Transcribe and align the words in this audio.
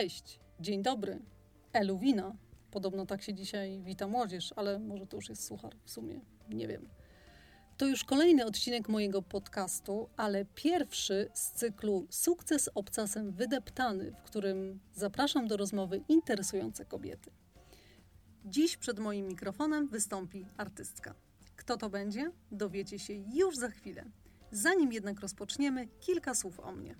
Cześć, 0.00 0.40
dzień 0.60 0.82
dobry. 0.82 1.18
Eluwina. 1.72 2.36
Podobno 2.70 3.06
tak 3.06 3.22
się 3.22 3.34
dzisiaj 3.34 3.82
wita 3.82 4.08
młodzież, 4.08 4.52
ale 4.56 4.78
może 4.78 5.06
to 5.06 5.16
już 5.16 5.28
jest 5.28 5.44
suchar 5.44 5.76
w 5.84 5.90
sumie, 5.90 6.20
nie 6.48 6.68
wiem. 6.68 6.88
To 7.76 7.86
już 7.86 8.04
kolejny 8.04 8.46
odcinek 8.46 8.88
mojego 8.88 9.22
podcastu, 9.22 10.08
ale 10.16 10.44
pierwszy 10.44 11.30
z 11.34 11.50
cyklu 11.50 12.06
Sukces 12.10 12.70
obcasem 12.74 13.32
wydeptany, 13.32 14.12
w 14.12 14.22
którym 14.22 14.80
zapraszam 14.94 15.48
do 15.48 15.56
rozmowy 15.56 16.00
interesujące 16.08 16.84
kobiety. 16.84 17.30
Dziś 18.44 18.76
przed 18.76 18.98
moim 18.98 19.26
mikrofonem 19.26 19.88
wystąpi 19.88 20.46
artystka. 20.56 21.14
Kto 21.56 21.76
to 21.76 21.90
będzie? 21.90 22.32
Dowiecie 22.52 22.98
się 22.98 23.12
już 23.14 23.56
za 23.56 23.68
chwilę. 23.68 24.04
Zanim 24.50 24.92
jednak 24.92 25.20
rozpoczniemy, 25.20 25.88
kilka 26.00 26.34
słów 26.34 26.60
o 26.60 26.72
mnie. 26.72 26.94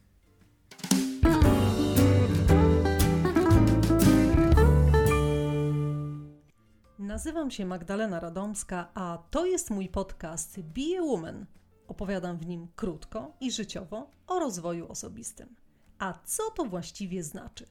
Nazywam 7.06 7.50
się 7.50 7.66
Magdalena 7.66 8.20
Radomska, 8.20 8.88
a 8.94 9.18
to 9.30 9.46
jest 9.46 9.70
mój 9.70 9.88
podcast 9.88 10.60
Be 10.60 10.98
a 10.98 11.02
Woman. 11.02 11.46
Opowiadam 11.88 12.38
w 12.38 12.46
nim 12.46 12.68
krótko 12.76 13.32
i 13.40 13.52
życiowo 13.52 14.10
o 14.26 14.38
rozwoju 14.38 14.88
osobistym. 14.88 15.56
A 15.98 16.18
co 16.24 16.50
to 16.50 16.64
właściwie 16.64 17.22
znaczy? 17.22 17.66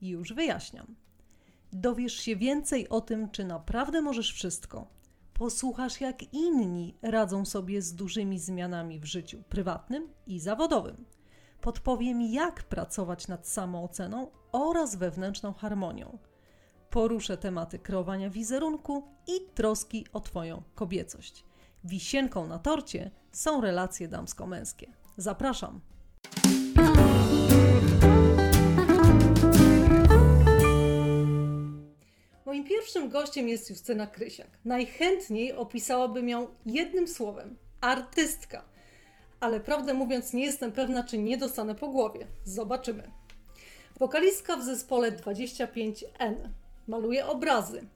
Już 0.00 0.32
wyjaśniam. 0.32 0.96
Dowiesz 1.72 2.14
się 2.14 2.36
więcej 2.36 2.88
o 2.88 3.00
tym, 3.00 3.30
czy 3.30 3.44
naprawdę 3.44 4.02
możesz 4.02 4.32
wszystko. 4.32 4.86
Posłuchasz, 5.34 6.00
jak 6.00 6.34
inni 6.34 6.98
radzą 7.02 7.44
sobie 7.44 7.82
z 7.82 7.94
dużymi 7.94 8.38
zmianami 8.38 9.00
w 9.00 9.04
życiu 9.04 9.42
prywatnym 9.48 10.08
i 10.26 10.40
zawodowym. 10.40 11.04
Podpowiem, 11.60 12.22
jak 12.22 12.62
pracować 12.62 13.28
nad 13.28 13.48
samooceną 13.48 14.30
oraz 14.52 14.96
wewnętrzną 14.96 15.52
harmonią 15.52 16.18
poruszę 16.94 17.36
tematy 17.36 17.78
kreowania 17.78 18.30
wizerunku 18.30 19.02
i 19.26 19.32
troski 19.54 20.06
o 20.12 20.20
Twoją 20.20 20.62
kobiecość. 20.74 21.44
Wisienką 21.84 22.46
na 22.46 22.58
torcie 22.58 23.10
są 23.32 23.60
relacje 23.60 24.08
damsko-męskie. 24.08 24.86
Zapraszam! 25.16 25.80
Moim 32.46 32.64
pierwszym 32.64 33.08
gościem 33.08 33.48
jest 33.48 33.70
Justyna 33.70 34.06
Krysiak. 34.06 34.58
Najchętniej 34.64 35.52
opisałabym 35.52 36.28
ją 36.28 36.46
jednym 36.66 37.08
słowem 37.08 37.56
artystka. 37.80 38.64
Ale 39.40 39.60
prawdę 39.60 39.94
mówiąc, 39.94 40.32
nie 40.32 40.44
jestem 40.44 40.72
pewna, 40.72 41.04
czy 41.04 41.18
nie 41.18 41.38
dostanę 41.38 41.74
po 41.74 41.88
głowie. 41.88 42.26
Zobaczymy. 42.44 43.10
Wokalistka 43.98 44.56
w 44.56 44.64
zespole 44.64 45.12
25N 45.12 46.34
maluje 46.86 47.26
obrazy, 47.26 47.86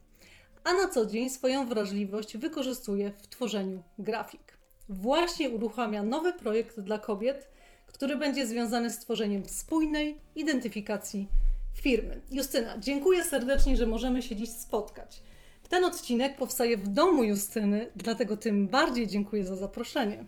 a 0.65 0.73
na 0.73 0.89
co 0.89 1.07
dzień 1.07 1.31
swoją 1.31 1.67
wrażliwość 1.67 2.37
wykorzystuje 2.37 3.13
w 3.23 3.27
tworzeniu 3.27 3.83
grafik. 3.99 4.59
Właśnie 4.89 5.51
uruchamia 5.51 6.03
nowy 6.03 6.33
projekt 6.33 6.81
dla 6.81 6.99
kobiet, 6.99 7.49
który 7.87 8.17
będzie 8.17 8.47
związany 8.47 8.91
z 8.91 8.99
tworzeniem 8.99 9.45
spójnej 9.45 10.21
identyfikacji 10.37 11.29
firmy. 11.75 12.21
Justyna, 12.31 12.79
dziękuję 12.79 13.25
serdecznie, 13.25 13.77
że 13.77 13.87
możemy 13.87 14.23
się 14.23 14.37
dziś 14.37 14.51
spotkać. 14.51 15.23
Ten 15.69 15.85
odcinek 15.85 16.37
powstaje 16.37 16.77
w 16.77 16.89
domu 16.89 17.25
Justyny, 17.25 17.91
dlatego 17.97 18.37
tym 18.37 18.69
bardziej 18.69 19.07
dziękuję 19.07 19.45
za 19.45 19.57
zaproszenie. 19.57 20.25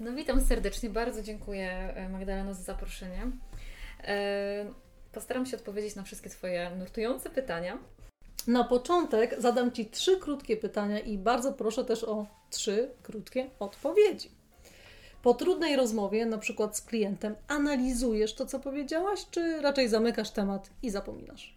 No 0.00 0.12
witam 0.12 0.40
serdecznie, 0.40 0.90
bardzo 0.90 1.22
dziękuję 1.22 1.70
e, 1.70 2.08
Magdaleno 2.08 2.54
za 2.54 2.62
zaproszenie. 2.62 3.30
Postaram 5.16 5.46
się 5.46 5.56
odpowiedzieć 5.56 5.94
na 5.94 6.02
wszystkie 6.02 6.30
Twoje 6.30 6.70
nurtujące 6.78 7.30
pytania. 7.30 7.78
Na 8.46 8.64
początek 8.64 9.34
zadam 9.38 9.72
Ci 9.72 9.86
trzy 9.86 10.16
krótkie 10.20 10.56
pytania 10.56 10.98
i 10.98 11.18
bardzo 11.18 11.52
proszę 11.52 11.84
też 11.84 12.04
o 12.04 12.26
trzy 12.50 12.90
krótkie 13.02 13.50
odpowiedzi. 13.58 14.30
Po 15.22 15.34
trudnej 15.34 15.76
rozmowie, 15.76 16.26
na 16.26 16.38
przykład 16.38 16.76
z 16.76 16.82
klientem, 16.82 17.36
analizujesz 17.48 18.34
to, 18.34 18.46
co 18.46 18.60
powiedziałaś, 18.60 19.26
czy 19.30 19.60
raczej 19.60 19.88
zamykasz 19.88 20.30
temat 20.30 20.70
i 20.82 20.90
zapominasz? 20.90 21.54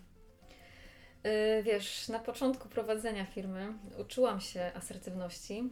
Yy, 1.24 1.64
wiesz, 1.64 2.08
na 2.08 2.20
początku 2.20 2.70
prowadzenia 2.70 3.26
firmy 3.26 3.74
uczyłam 3.98 4.42
się 4.42 4.72
asertywności 4.76 5.70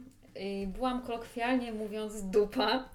byłam 0.66 1.02
kolokwialnie 1.02 1.72
mówiąc 1.72 2.22
dupa, 2.22 2.88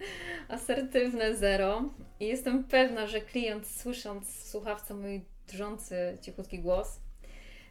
asertywne 0.47 1.35
zero. 1.35 1.89
I 2.19 2.27
jestem 2.27 2.63
pewna, 2.63 3.07
że 3.07 3.21
klient 3.21 3.67
słysząc 3.67 4.27
w 4.27 4.47
słuchawce 4.47 4.93
mój 4.93 5.25
drżący, 5.47 6.17
cichutki 6.21 6.59
głos, 6.59 6.99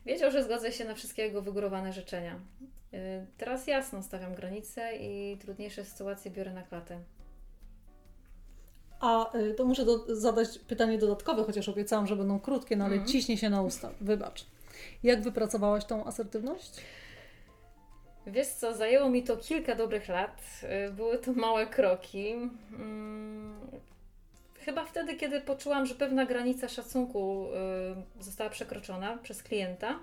wiedział, 0.06 0.30
że 0.30 0.44
zgodzę 0.44 0.72
się 0.72 0.84
na 0.84 0.94
wszystkie 0.94 1.22
jego 1.22 1.42
wygórowane 1.42 1.92
życzenia. 1.92 2.40
Y, 2.94 3.26
teraz 3.36 3.66
jasno 3.66 4.02
stawiam 4.02 4.34
granice 4.34 4.96
i 4.96 5.36
trudniejsze 5.40 5.84
sytuacje 5.84 6.30
biorę 6.30 6.52
na 6.52 6.62
klatę. 6.62 7.00
A 9.00 9.36
y, 9.36 9.54
to 9.54 9.64
muszę 9.64 9.84
do, 9.84 10.16
zadać 10.16 10.58
pytanie 10.58 10.98
dodatkowe, 10.98 11.44
chociaż 11.44 11.68
obiecałam, 11.68 12.06
że 12.06 12.16
będą 12.16 12.40
krótkie, 12.40 12.76
no 12.76 12.84
ale 12.84 12.94
mm. 12.94 13.06
ciśnie 13.06 13.36
się 13.36 13.50
na 13.50 13.62
usta. 13.62 13.90
Wybacz. 14.00 14.46
Jak 15.02 15.22
wypracowałaś 15.22 15.84
tą 15.84 16.04
asertywność? 16.04 16.80
Wiesz 18.26 18.48
co, 18.48 18.74
zajęło 18.74 19.10
mi 19.10 19.22
to 19.22 19.36
kilka 19.36 19.74
dobrych 19.74 20.08
lat. 20.08 20.42
Y, 20.88 20.92
były 20.92 21.18
to 21.18 21.32
małe 21.32 21.66
kroki. 21.66 22.32
Mm, 22.72 23.60
chyba 24.64 24.84
wtedy, 24.84 25.16
kiedy 25.16 25.40
poczułam, 25.40 25.86
że 25.86 25.94
pewna 25.94 26.26
granica 26.26 26.68
szacunku 26.68 27.48
y, 28.20 28.22
została 28.24 28.50
przekroczona 28.50 29.18
przez 29.22 29.42
klienta 29.42 29.98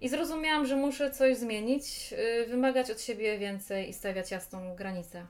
i 0.00 0.08
zrozumiałam, 0.08 0.66
że 0.66 0.76
muszę 0.76 1.10
coś 1.10 1.36
zmienić, 1.36 2.14
y, 2.42 2.46
wymagać 2.46 2.90
od 2.90 3.00
siebie 3.00 3.38
więcej 3.38 3.88
i 3.88 3.92
stawiać 3.92 4.30
jasną 4.30 4.74
granicę. 4.76 5.26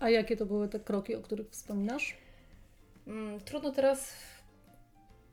A 0.00 0.10
jakie 0.10 0.36
to 0.36 0.46
były 0.46 0.68
te 0.68 0.80
kroki, 0.80 1.14
o 1.14 1.20
których 1.20 1.50
wspominasz? 1.50 2.16
Mm, 3.06 3.40
trudno 3.40 3.72
teraz, 3.72 4.14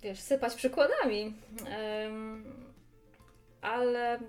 wiesz, 0.01 0.19
sypać 0.19 0.55
przykładami, 0.55 1.33
ale 3.61 4.19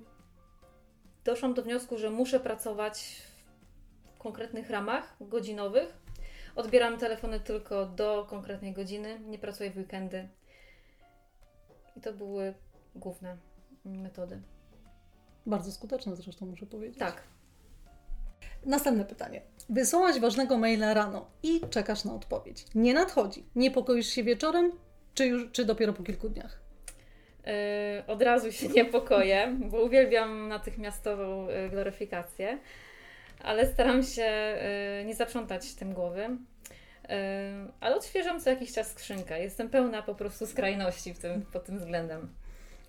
doszłam 1.26 1.54
do 1.54 1.62
wniosku, 1.62 1.98
że 1.98 2.10
muszę 2.10 2.41
pracować 2.41 3.22
w 4.14 4.19
konkretnych 4.19 4.70
ramach 4.70 5.16
godzinowych. 5.20 5.97
Odbieram 6.56 6.98
telefony 6.98 7.41
tylko 7.41 7.87
do 7.87 8.26
konkretnej 8.31 8.72
godziny, 8.72 9.20
nie 9.20 9.38
pracuję 9.38 9.70
w 9.70 9.76
weekendy. 9.76 10.28
I 11.97 12.00
to 12.00 12.12
były 12.12 12.54
główne 12.94 13.37
metody. 13.84 14.42
Bardzo 15.47 15.72
skuteczne 15.72 16.16
zresztą, 16.16 16.47
muszę 16.47 16.66
powiedzieć. 16.66 16.98
Tak. 16.98 17.22
Następne 18.64 19.04
pytanie. 19.04 19.43
Wysłałaś 19.69 20.20
ważnego 20.20 20.58
maila 20.58 20.94
rano 20.94 21.31
i 21.43 21.60
czekasz 21.70 22.04
na 22.04 22.14
odpowiedź. 22.14 22.64
Nie 22.75 22.94
nadchodzi. 22.94 23.47
Niepokoisz 23.54 24.06
się 24.06 24.25
wieczorem, 24.25 24.72
czy, 25.14 25.26
już, 25.26 25.53
czy 25.53 25.64
dopiero 25.64 25.93
po 25.93 26.03
kilku 26.03 26.28
dniach? 26.28 26.66
Y, 27.46 28.06
od 28.06 28.22
razu 28.22 28.52
się 28.52 28.68
niepokoję, 28.68 29.56
bo 29.60 29.82
uwielbiam 29.82 30.48
natychmiastową 30.48 31.48
y, 31.50 31.68
gloryfikację, 31.68 32.58
ale 33.40 33.66
staram 33.66 34.02
się 34.02 34.56
y, 35.02 35.04
nie 35.04 35.14
zaprzątać 35.14 35.74
tym 35.74 35.94
głowy. 35.94 36.28
Ale 37.80 37.96
odświeżam 37.96 38.40
co 38.40 38.50
jakiś 38.50 38.72
czas 38.72 38.90
skrzynkę. 38.90 39.42
Jestem 39.42 39.70
pełna 39.70 40.02
po 40.02 40.14
prostu 40.14 40.46
skrajności 40.46 41.14
w 41.14 41.18
tym, 41.18 41.42
pod 41.52 41.64
tym 41.64 41.78
względem. 41.78 42.28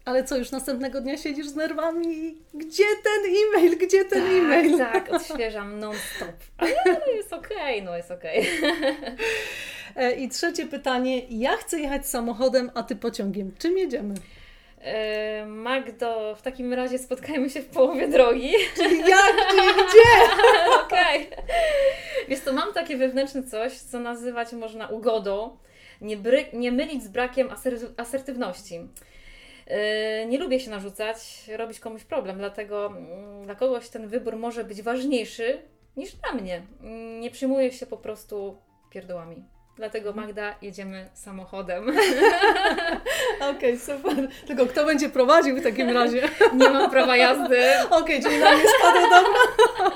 Ale 0.06 0.24
co, 0.24 0.38
już 0.38 0.52
następnego 0.52 1.02
dnia 1.02 1.18
siedzisz 1.18 1.48
z 1.48 1.56
nerwami? 1.56 2.38
Gdzie 2.54 2.84
ten 3.04 3.36
e-mail? 3.36 3.78
Gdzie 3.78 4.06
ten 4.06 4.24
tak, 4.24 4.32
e-mail? 4.32 4.78
Tak, 4.78 5.14
odświeżam 5.14 5.80
non-stop. 5.80 6.36
Ale 6.58 7.16
jest 7.16 7.34
okej, 7.34 7.58
okay, 7.58 7.82
no 7.82 7.98
jest 7.98 8.12
okej. 8.12 8.48
Okay. 8.60 9.18
E, 9.98 10.12
I 10.12 10.30
trzecie 10.30 10.66
pytanie. 10.66 11.22
Ja 11.30 11.58
chcę 11.58 11.80
jechać 11.80 12.08
samochodem, 12.08 12.72
a 12.74 12.84
Ty 12.84 12.96
pociągiem. 12.96 13.52
Czym 13.60 13.78
jedziemy? 13.78 14.16
E, 14.82 15.46
Magdo, 15.46 16.36
w 16.36 16.42
takim 16.42 16.74
razie 16.74 17.00
spotkajmy 17.00 17.50
się 17.50 17.62
w 17.62 17.70
połowie 17.70 18.08
drogi. 18.08 18.52
Czyli 18.76 19.00
jak, 19.00 19.36
czyli 19.52 19.74
gdzie? 19.74 20.34
Okej. 20.86 21.28
Okay. 21.28 21.44
Wiesz 22.28 22.40
to 22.40 22.54
mam 22.54 22.74
takie 22.74 22.98
wewnętrzne 22.98 23.44
coś, 23.44 23.74
co 23.74 24.00
nazywać 24.00 24.54
można 24.54 24.88
ugodą. 24.88 25.58
Nie, 26.02 26.18
bry, 26.18 26.46
nie 26.54 26.72
mylić 26.72 27.04
z 27.04 27.08
brakiem 27.08 27.50
asertywności. 27.98 28.76
Yy, 28.76 29.76
nie 30.28 30.38
lubię 30.38 30.60
się 30.60 30.70
narzucać, 30.70 31.18
robić 31.58 31.80
komuś 31.80 32.04
problem, 32.04 32.38
dlatego 32.38 32.94
yy, 33.40 33.46
dla 33.46 33.56
kogoś 33.56 33.90
ten 33.90 34.08
wybór 34.08 34.36
może 34.36 34.64
być 34.64 34.82
ważniejszy 34.82 35.62
niż 35.98 36.16
dla 36.16 36.34
mnie. 36.34 36.62
Yy, 36.82 37.20
nie 37.20 37.32
przyjmuję 37.32 37.72
się 37.72 37.86
po 37.86 37.98
prostu 37.98 38.58
pierdołami. 38.90 39.57
Dlatego 39.78 40.10
mhm. 40.10 40.26
Magda, 40.26 40.56
jedziemy 40.62 41.10
samochodem. 41.14 41.90
Okej, 43.40 43.50
okay, 43.50 43.80
super. 43.80 44.28
Tylko 44.48 44.66
kto 44.66 44.86
będzie 44.86 45.10
prowadził 45.10 45.58
w 45.58 45.64
takim 45.64 45.90
razie? 45.90 46.30
Nie 46.60 46.70
mam 46.70 46.92
prawa 46.92 47.18
jazdy. 47.18 47.60
Okej, 47.90 47.98
okay, 48.00 48.22
czyli 48.22 48.40
na 48.40 48.56
mnie 48.56 48.64
spadło, 48.80 49.02
dobra. 49.02 49.40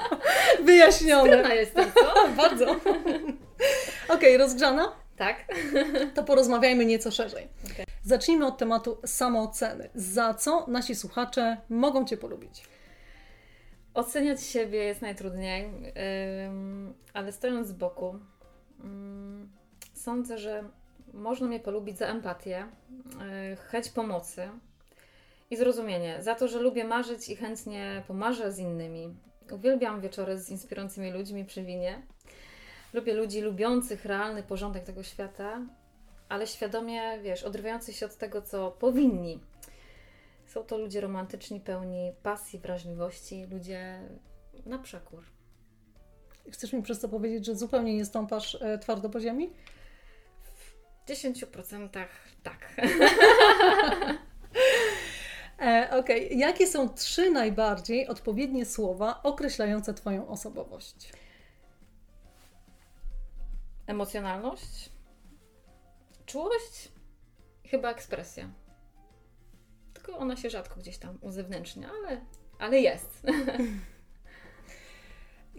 Wyjaśnione. 0.65 1.55
Jestem, 1.55 1.91
co? 1.91 2.27
Bardzo. 2.37 2.71
Okej, 2.71 3.35
okay, 4.09 4.37
rozgrzana? 4.37 4.95
Tak. 5.17 5.45
To 6.15 6.23
porozmawiajmy 6.23 6.85
nieco 6.85 7.11
szerzej. 7.11 7.47
Okay. 7.73 7.85
Zacznijmy 8.03 8.45
od 8.45 8.57
tematu 8.57 8.97
samooceny. 9.05 9.89
Za 9.95 10.33
co 10.33 10.65
nasi 10.67 10.95
słuchacze 10.95 11.57
mogą 11.69 12.05
Cię 12.05 12.17
polubić? 12.17 12.63
Oceniać 13.93 14.43
siebie 14.43 14.83
jest 14.83 15.01
najtrudniej, 15.01 15.69
ale 17.13 17.31
stojąc 17.31 17.67
z 17.67 17.71
boku, 17.71 18.19
sądzę, 20.01 20.37
że 20.37 20.63
można 21.13 21.47
mnie 21.47 21.59
polubić 21.59 21.97
za 21.97 22.07
empatię, 22.07 22.67
y, 23.51 23.55
chęć 23.55 23.89
pomocy 23.89 24.49
i 25.49 25.57
zrozumienie, 25.57 26.17
za 26.23 26.35
to, 26.35 26.47
że 26.47 26.59
lubię 26.59 26.83
marzyć 26.83 27.29
i 27.29 27.35
chętnie 27.35 28.03
pomarzę 28.07 28.51
z 28.51 28.59
innymi. 28.59 29.15
Uwielbiam 29.51 30.01
wieczory 30.01 30.39
z 30.39 30.49
inspirującymi 30.49 31.11
ludźmi 31.11 31.45
przy 31.45 31.63
winie. 31.63 32.01
Lubię 32.93 33.13
ludzi 33.13 33.41
lubiących 33.41 34.05
realny 34.05 34.43
porządek 34.43 34.83
tego 34.83 35.03
świata, 35.03 35.61
ale 36.29 36.47
świadomie, 36.47 37.19
wiesz, 37.19 37.43
odrywających 37.43 37.95
się 37.95 38.05
od 38.05 38.17
tego, 38.17 38.41
co 38.41 38.71
powinni. 38.71 39.39
Są 40.45 40.63
to 40.63 40.77
ludzie 40.77 41.01
romantyczni, 41.01 41.59
pełni 41.59 42.11
pasji, 42.23 42.59
wrażliwości, 42.59 43.45
ludzie 43.51 44.01
na 44.65 44.79
przekór. 44.79 45.23
Chcesz 46.51 46.73
mi 46.73 46.81
przez 46.81 46.99
to 46.99 47.09
powiedzieć, 47.09 47.45
że 47.45 47.55
zupełnie 47.55 47.95
nie 47.95 48.05
stąpasz 48.05 48.57
e, 48.61 48.77
twardo 48.77 49.09
po 49.09 49.19
ziemi? 49.19 49.53
W 51.05 51.09
10% 51.09 51.89
tak. 52.43 52.75
e, 55.61 55.89
Okej, 55.91 56.25
okay. 56.25 56.37
jakie 56.37 56.67
są 56.67 56.89
trzy 56.89 57.31
najbardziej 57.31 58.07
odpowiednie 58.07 58.65
słowa 58.65 59.23
określające 59.23 59.93
Twoją 59.93 60.27
osobowość? 60.27 61.13
Emocjonalność, 63.87 64.89
czułość, 66.25 66.91
chyba 67.67 67.91
ekspresja. 67.91 68.49
Tylko 69.93 70.17
ona 70.17 70.35
się 70.35 70.49
rzadko 70.49 70.79
gdzieś 70.79 70.97
tam 70.97 71.17
uzewnętrznia, 71.21 71.89
ale, 71.89 72.21
ale 72.59 72.79
jest. 72.79 73.09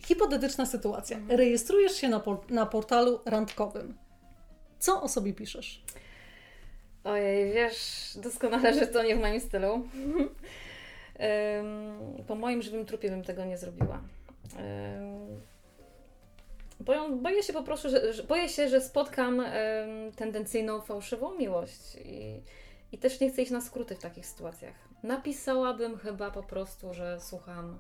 Hipotetyczna 0.07 0.67
sytuacja. 0.67 1.17
Mhm. 1.17 1.39
Rejestrujesz 1.39 1.93
się 1.93 2.09
na, 2.09 2.21
por 2.21 2.51
na 2.51 2.67
portalu 2.67 3.21
randkowym. 3.27 3.99
Co 4.83 5.03
o 5.03 5.09
sobie 5.09 5.33
piszesz? 5.33 5.83
Ojej, 7.05 7.53
wiesz 7.53 8.11
doskonale, 8.17 8.75
że 8.75 8.87
to 8.87 9.03
nie 9.03 9.17
w 9.17 9.21
moim 9.21 9.41
stylu. 9.41 9.89
po 12.29 12.35
moim 12.35 12.63
żywym 12.63 12.87
trupie 12.87 13.11
bym 13.11 13.23
tego 13.25 13.45
nie 13.45 13.59
zrobiła. 13.59 14.01
Boję, 17.11 17.43
się 17.43 17.53
po 17.53 17.63
prostu, 17.63 17.89
że, 17.89 18.23
boję 18.29 18.49
się, 18.49 18.69
że 18.69 18.81
spotkam 18.81 19.43
tendencyjną, 20.17 20.81
fałszywą 20.81 21.35
miłość 21.39 21.97
i, 22.05 22.43
i 22.93 22.99
też 22.99 23.21
nie 23.21 23.31
chcę 23.31 23.43
iść 23.43 23.51
na 23.51 23.61
skróty 23.61 23.95
w 23.95 23.99
takich 23.99 24.27
sytuacjach. 24.27 24.75
Napisałabym 25.03 25.99
chyba 25.99 26.31
po 26.31 26.43
prostu, 26.43 26.95
że 26.95 27.21
słucham 27.21 27.79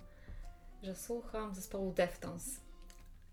że 0.82 0.94
słucham 0.94 1.54
zespołu 1.54 1.92
Deftones. 1.92 2.61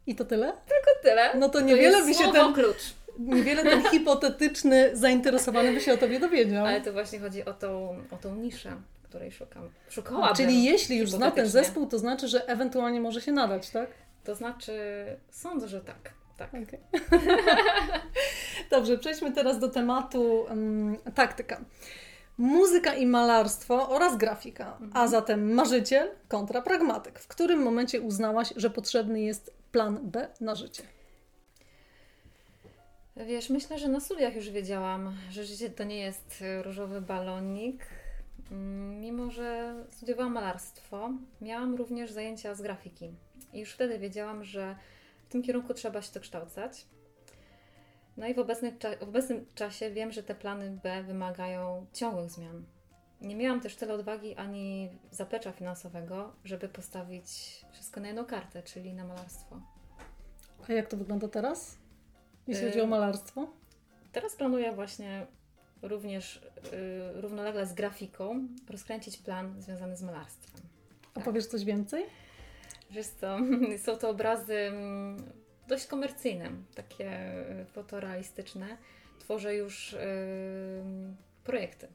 I 0.09 0.15
to 0.15 0.25
tyle? 0.25 0.45
Tylko 0.45 1.01
tyle. 1.03 1.37
No 1.37 1.49
to 1.49 1.59
niewiele 1.61 1.99
to 1.99 2.05
by 2.05 2.13
się 2.13 2.31
ten 2.31 2.53
klucz. 2.53 2.93
Niewiele 3.19 3.63
ten 3.63 3.83
hipotetyczny 3.91 4.89
zainteresowany 4.93 5.73
by 5.73 5.81
się 5.81 5.93
o 5.93 5.97
tobie 5.97 6.19
dowiedział. 6.19 6.65
Ale 6.65 6.81
to 6.81 6.93
właśnie 6.93 7.19
chodzi 7.19 7.45
o 7.45 7.53
tą, 7.53 7.97
o 8.11 8.17
tą 8.17 8.35
niszę, 8.35 8.71
której 9.03 9.31
szukam. 9.31 9.69
Szukałabym. 9.89 10.35
Czyli 10.35 10.63
jeśli 10.63 10.97
już 10.97 11.11
zna 11.11 11.31
ten 11.31 11.47
zespół, 11.47 11.87
to 11.87 11.99
znaczy, 11.99 12.27
że 12.27 12.47
ewentualnie 12.47 13.01
może 13.01 13.21
się 13.21 13.31
nadać, 13.31 13.69
tak? 13.69 13.89
To 14.23 14.35
znaczy, 14.35 14.73
sądzę, 15.31 15.67
że 15.67 15.81
tak. 15.81 16.13
Tak. 16.37 16.49
Okay. 16.49 17.09
Dobrze, 18.71 18.97
przejdźmy 18.97 19.31
teraz 19.31 19.59
do 19.59 19.69
tematu 19.69 20.45
um, 20.49 20.97
taktyka 21.15 21.61
muzyka 22.39 22.93
i 22.93 23.05
malarstwo 23.05 23.89
oraz 23.89 24.17
grafika, 24.17 24.71
mhm. 24.71 24.91
a 24.93 25.07
zatem 25.07 25.53
marzyciel 25.53 26.11
kontra 26.27 26.61
pragmatyk. 26.61 27.19
W 27.19 27.27
którym 27.27 27.59
momencie 27.59 28.01
uznałaś, 28.01 28.53
że 28.55 28.69
potrzebny 28.69 29.21
jest 29.21 29.58
plan 29.71 30.11
B 30.11 30.27
na 30.41 30.55
życie? 30.55 30.83
Wiesz, 33.15 33.49
myślę, 33.49 33.79
że 33.79 33.87
na 33.87 33.99
studiach 33.99 34.35
już 34.35 34.49
wiedziałam, 34.49 35.15
że 35.31 35.45
życie 35.45 35.69
to 35.69 35.83
nie 35.83 35.99
jest 35.99 36.43
różowy 36.63 37.01
balonik. 37.01 37.85
Mm, 38.51 39.01
mimo, 39.01 39.31
że 39.31 39.75
studiowałam 39.91 40.33
malarstwo, 40.33 41.09
miałam 41.41 41.75
również 41.75 42.11
zajęcia 42.11 42.55
z 42.55 42.61
grafiki. 42.61 43.11
I 43.53 43.59
już 43.59 43.71
wtedy 43.71 43.99
wiedziałam, 43.99 44.43
że 44.43 44.75
w 45.27 45.31
tym 45.31 45.43
kierunku 45.43 45.73
trzeba 45.73 46.01
się 46.01 46.13
dokształcać. 46.13 46.85
No 48.17 48.27
i 48.27 48.33
w, 48.33 48.37
w 48.99 49.03
obecnym 49.03 49.45
czasie 49.55 49.91
wiem, 49.91 50.11
że 50.11 50.23
te 50.23 50.35
plany 50.35 50.79
B 50.83 51.03
wymagają 51.03 51.85
ciągłych 51.93 52.29
zmian. 52.29 52.63
Nie 53.21 53.35
miałam 53.35 53.61
też 53.61 53.75
tyle 53.75 53.93
odwagi 53.93 54.35
ani 54.35 54.89
zaplecza 55.11 55.51
finansowego, 55.51 56.35
żeby 56.43 56.69
postawić 56.69 57.25
wszystko 57.71 57.99
na 57.99 58.07
jedną 58.07 58.25
kartę, 58.25 58.63
czyli 58.63 58.93
na 58.93 59.05
malarstwo. 59.05 59.61
A 60.69 60.73
jak 60.73 60.87
to 60.87 60.97
wygląda 60.97 61.27
teraz, 61.27 61.77
jeśli 62.47 62.65
chodzi 62.65 62.81
o 62.81 62.87
malarstwo? 62.87 63.47
Teraz 64.11 64.35
planuję 64.35 64.71
właśnie 64.71 65.27
również 65.81 66.41
yy, 67.13 67.21
równolegle 67.21 67.65
z 67.65 67.73
grafiką 67.73 68.47
rozkręcić 68.69 69.17
plan 69.17 69.61
związany 69.61 69.97
z 69.97 70.03
malarstwem. 70.03 70.61
A 71.15 71.19
powiesz 71.19 71.45
coś 71.45 71.63
więcej? 71.63 72.05
Wiesz 72.91 73.07
co, 73.07 73.37
są 73.85 73.97
to 73.97 74.09
obrazy 74.09 74.55
mm, 74.55 75.31
dość 75.67 75.87
komercyjnym, 75.87 76.65
takie 76.75 77.09
e, 77.09 77.65
fotorealistyczne. 77.65 78.77
Tworzę 79.19 79.55
już 79.55 79.91
yy, 79.93 79.99
projekty. 81.43 81.87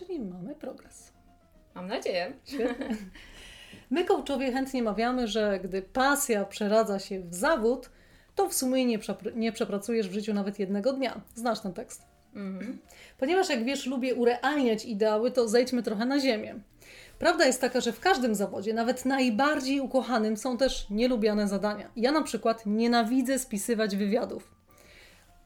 Czyli 0.00 0.20
mamy 0.20 0.54
progres. 0.54 1.12
Mam 1.74 1.88
nadzieję. 1.88 2.32
Świetnie. 2.44 2.96
My 3.90 4.04
coachowie 4.04 4.52
chętnie 4.52 4.82
mawiamy, 4.82 5.28
że 5.28 5.60
gdy 5.64 5.82
pasja 5.82 6.44
przeradza 6.44 6.98
się 6.98 7.20
w 7.20 7.34
zawód, 7.34 7.90
to 8.34 8.48
w 8.48 8.54
sumie 8.54 8.84
nie, 8.84 8.98
przepr- 8.98 9.36
nie 9.36 9.52
przepracujesz 9.52 10.08
w 10.08 10.12
życiu 10.12 10.34
nawet 10.34 10.58
jednego 10.58 10.92
dnia. 10.92 11.20
Znasz 11.34 11.60
ten 11.60 11.72
tekst? 11.72 12.02
Mm-hmm. 12.34 12.76
Ponieważ 13.18 13.48
jak 13.48 13.64
wiesz, 13.64 13.86
lubię 13.86 14.14
urealniać 14.14 14.84
ideały, 14.84 15.30
to 15.30 15.48
zejdźmy 15.48 15.82
trochę 15.82 16.06
na 16.06 16.20
ziemię. 16.20 16.54
Prawda 17.18 17.46
jest 17.46 17.60
taka, 17.60 17.80
że 17.80 17.92
w 17.92 18.00
każdym 18.00 18.34
zawodzie, 18.34 18.74
nawet 18.74 19.04
najbardziej 19.04 19.80
ukochanym, 19.80 20.36
są 20.36 20.56
też 20.56 20.90
nielubiane 20.90 21.48
zadania. 21.48 21.90
Ja 21.96 22.12
na 22.12 22.22
przykład 22.22 22.66
nienawidzę 22.66 23.38
spisywać 23.38 23.96
wywiadów, 23.96 24.54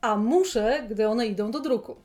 a 0.01 0.17
muszę, 0.17 0.87
gdy 0.91 1.09
one 1.09 1.27
idą 1.27 1.51
do 1.51 1.61
druku. 1.61 1.97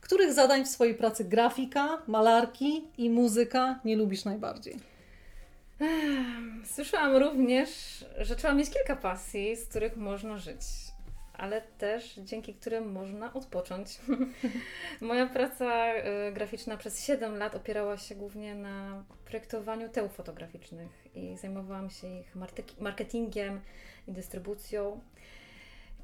Których 0.00 0.32
zadań 0.32 0.64
w 0.64 0.68
swojej 0.68 0.94
pracy 0.94 1.24
grafika, 1.24 2.02
malarki 2.06 2.84
i 2.98 3.10
muzyka 3.10 3.80
nie 3.84 3.96
lubisz 3.96 4.24
najbardziej? 4.24 4.76
Słyszałam 6.74 7.16
również, 7.16 7.68
że 8.18 8.36
trzeba 8.36 8.54
mieć 8.54 8.70
kilka 8.70 8.96
pasji, 8.96 9.56
z 9.56 9.64
których 9.66 9.96
można 9.96 10.38
żyć 10.38 10.60
ale 11.40 11.62
też 11.62 12.14
dzięki 12.14 12.54
którym 12.54 12.92
można 12.92 13.32
odpocząć. 13.32 13.98
Moja 15.00 15.26
praca 15.26 15.94
y, 15.94 16.32
graficzna 16.32 16.76
przez 16.76 17.04
7 17.04 17.36
lat 17.36 17.54
opierała 17.54 17.96
się 17.96 18.14
głównie 18.14 18.54
na 18.54 19.04
projektowaniu 19.24 19.88
teł 19.88 20.08
fotograficznych 20.08 21.08
i 21.14 21.36
zajmowałam 21.36 21.90
się 21.90 22.20
ich 22.20 22.36
marketingiem 22.80 23.60
i 24.08 24.12
dystrybucją. 24.12 25.00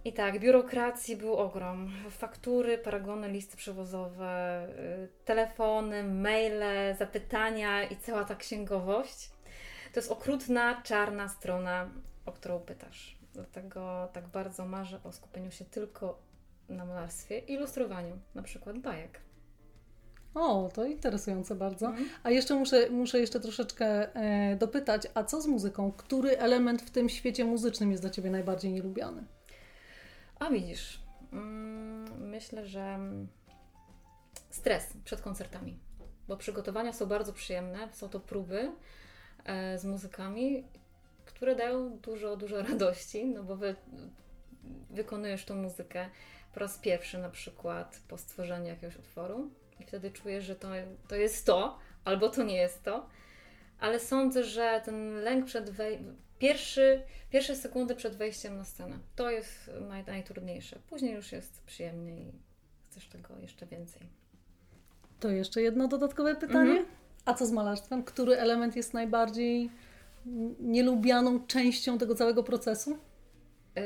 I 0.06 0.12
tak, 0.12 0.40
biurokracji 0.40 1.16
był 1.16 1.36
ogrom. 1.36 1.90
Faktury, 2.10 2.78
paragony, 2.78 3.28
listy 3.28 3.56
przewozowe, 3.56 4.66
y, 4.68 5.08
telefony, 5.24 6.04
maile, 6.04 6.96
zapytania 6.98 7.84
i 7.84 7.96
cała 7.96 8.24
ta 8.24 8.34
księgowość. 8.34 9.30
To 9.92 10.00
jest 10.00 10.12
okrutna, 10.12 10.82
czarna 10.82 11.28
strona, 11.28 11.90
o 12.26 12.32
którą 12.32 12.60
pytasz. 12.60 13.18
Dlatego 13.34 14.08
tak 14.12 14.28
bardzo 14.28 14.66
marzę 14.66 15.00
o 15.04 15.12
skupieniu 15.12 15.50
się 15.50 15.64
tylko 15.64 16.18
na 16.68 16.84
malarstwie 16.84 17.38
i 17.38 17.52
ilustrowaniu, 17.52 18.18
na 18.34 18.42
przykład 18.42 18.78
bajek. 18.78 19.20
O, 20.34 20.68
to 20.74 20.84
interesujące 20.84 21.54
bardzo. 21.54 21.86
Mm. 21.86 22.08
A 22.22 22.30
jeszcze 22.30 22.54
muszę, 22.54 22.90
muszę 22.90 23.18
jeszcze 23.18 23.40
troszeczkę 23.40 24.14
e, 24.14 24.56
dopytać, 24.56 25.02
a 25.14 25.24
co 25.24 25.40
z 25.40 25.46
muzyką? 25.46 25.92
Który 25.92 26.38
element 26.38 26.82
w 26.82 26.90
tym 26.90 27.08
świecie 27.08 27.44
muzycznym 27.44 27.90
jest 27.90 28.02
dla 28.02 28.10
Ciebie 28.10 28.30
najbardziej 28.30 28.72
nielubiany? 28.72 29.35
A 30.38 30.50
widzisz, 30.50 31.02
mm, 31.32 32.28
myślę, 32.28 32.66
że 32.66 32.98
stres 34.50 34.92
przed 35.04 35.20
koncertami, 35.20 35.78
bo 36.28 36.36
przygotowania 36.36 36.92
są 36.92 37.06
bardzo 37.06 37.32
przyjemne, 37.32 37.88
są 37.92 38.08
to 38.08 38.20
próby 38.20 38.72
e, 39.44 39.78
z 39.78 39.84
muzykami 39.84 40.64
które 41.26 41.54
dają 41.54 41.98
dużo, 41.98 42.36
dużo 42.36 42.62
radości, 42.70 43.26
no 43.26 43.42
bo 43.42 43.56
wy, 43.56 43.74
wykonujesz 44.90 45.44
tą 45.44 45.54
muzykę 45.54 46.08
po 46.54 46.60
raz 46.60 46.78
pierwszy 46.78 47.18
na 47.18 47.30
przykład 47.30 48.00
po 48.08 48.18
stworzeniu 48.18 48.66
jakiegoś 48.66 48.96
utworu 48.96 49.50
i 49.80 49.84
wtedy 49.84 50.10
czujesz, 50.10 50.44
że 50.44 50.56
to, 50.56 50.68
to 51.08 51.16
jest 51.16 51.46
to, 51.46 51.78
albo 52.04 52.28
to 52.28 52.42
nie 52.42 52.56
jest 52.56 52.82
to. 52.82 53.06
Ale 53.80 54.00
sądzę, 54.00 54.44
że 54.44 54.82
ten 54.84 55.14
lęk 55.14 55.46
przed, 55.46 55.70
wej- 55.70 56.14
pierwszy, 56.38 57.02
pierwsze 57.30 57.56
sekundy 57.56 57.94
przed 57.94 58.16
wejściem 58.16 58.56
na 58.56 58.64
scenę. 58.64 58.98
To 59.16 59.30
jest 59.30 59.70
naj, 59.88 60.04
najtrudniejsze. 60.04 60.78
Później 60.88 61.14
już 61.14 61.32
jest 61.32 61.62
przyjemnie 61.62 62.20
i 62.20 62.32
chcesz 62.90 63.08
tego 63.08 63.38
jeszcze 63.38 63.66
więcej. 63.66 64.02
To 65.20 65.30
jeszcze 65.30 65.62
jedno 65.62 65.88
dodatkowe 65.88 66.36
pytanie. 66.36 66.70
Mhm. 66.70 66.86
A 67.24 67.34
co 67.34 67.46
z 67.46 67.52
malarstwem? 67.52 68.04
Który 68.04 68.38
element 68.38 68.76
jest 68.76 68.94
najbardziej 68.94 69.70
nielubianą 70.60 71.46
częścią 71.46 71.98
tego 71.98 72.14
całego 72.14 72.42
procesu? 72.42 72.90
Yy, 73.76 73.82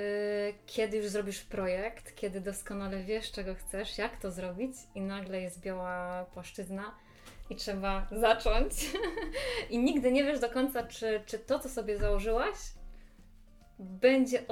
kiedy 0.67 0.97
już 0.97 1.07
zrobisz 1.07 1.41
projekt, 1.41 2.15
kiedy 2.15 2.41
doskonale 2.41 3.05
wiesz, 3.05 3.33
czego 3.33 3.55
chcesz, 3.55 3.99
jak 3.99 4.21
to 4.21 4.31
zrobić, 4.31 4.73
i 4.95 5.01
nagle 5.01 5.41
jest 5.41 5.61
biała 5.61 6.25
płaszczyzna 6.25 6.95
i 7.51 7.57
trzeba 7.57 8.07
zacząć. 8.13 8.73
I 9.71 9.79
nigdy 9.79 10.13
nie 10.13 10.25
wiesz 10.25 10.41
do 10.41 10.51
końca, 10.51 10.83
czy, 10.83 11.23
czy 11.27 11.39
to, 11.39 11.59
co 11.59 11.69
sobie 11.69 11.99
założyłaś, 11.99 12.57
będzie 13.79 14.43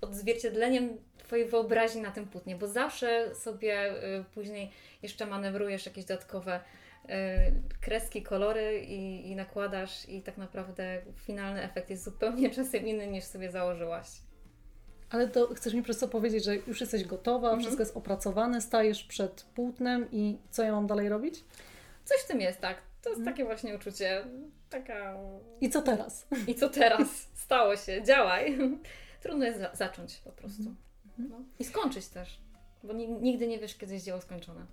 odzwierciedleniem 0.00 0.98
Twojej 1.18 1.48
wyobraźni 1.48 2.00
na 2.00 2.10
tym 2.10 2.26
płótnie, 2.26 2.56
bo 2.56 2.68
zawsze 2.68 3.34
sobie 3.34 4.04
y, 4.20 4.24
później 4.34 4.70
jeszcze 5.02 5.26
manewrujesz 5.26 5.86
jakieś 5.86 6.04
dodatkowe 6.04 6.60
y, 7.04 7.08
kreski, 7.80 8.22
kolory 8.22 8.80
i, 8.80 9.30
i 9.30 9.36
nakładasz, 9.36 10.08
i 10.08 10.22
tak 10.22 10.36
naprawdę 10.36 11.02
finalny 11.16 11.62
efekt 11.62 11.90
jest 11.90 12.04
zupełnie 12.04 12.50
czasem 12.56 12.86
inny 12.86 13.06
niż 13.06 13.24
sobie 13.24 13.50
założyłaś. 13.50 14.08
Ale 15.10 15.28
to 15.28 15.54
chcesz 15.54 15.74
mi 15.74 15.82
przez 15.82 15.98
to 15.98 16.08
powiedzieć, 16.08 16.44
że 16.44 16.56
już 16.56 16.80
jesteś 16.80 17.04
gotowa, 17.04 17.48
mhm. 17.48 17.60
wszystko 17.60 17.82
jest 17.82 17.96
opracowane, 17.96 18.60
stajesz 18.60 19.04
przed 19.04 19.42
płótnem 19.42 20.06
i 20.12 20.38
co 20.50 20.62
ja 20.62 20.72
mam 20.72 20.86
dalej 20.86 21.08
robić? 21.08 21.44
Coś 22.08 22.20
w 22.20 22.26
tym 22.26 22.40
jest, 22.40 22.60
tak. 22.60 22.76
To 23.02 23.08
jest 23.08 23.18
mhm. 23.18 23.36
takie 23.36 23.44
właśnie 23.44 23.74
uczucie, 23.74 24.24
taka... 24.70 25.16
I 25.60 25.70
co 25.70 25.82
teraz? 25.82 26.26
I 26.46 26.54
co 26.54 26.68
teraz? 26.68 27.08
Stało 27.34 27.76
się, 27.76 28.02
działaj. 28.02 28.58
Trudno 29.22 29.44
jest 29.44 29.58
za 29.58 29.70
zacząć 29.74 30.16
po 30.16 30.32
prostu. 30.32 30.62
Mhm. 30.62 31.28
No. 31.28 31.36
I 31.58 31.64
skończyć 31.64 32.06
też, 32.06 32.40
bo 32.84 32.92
nigdy 32.92 33.46
nie 33.46 33.58
wiesz, 33.58 33.76
kiedy 33.76 33.92
jest 33.94 34.06
dzieło 34.06 34.20
skończone. 34.20 34.66